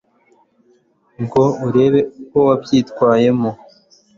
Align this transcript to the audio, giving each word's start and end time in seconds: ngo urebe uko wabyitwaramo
ngo 1.23 1.43
urebe 1.67 1.99
uko 2.21 2.37
wabyitwaramo 2.47 3.51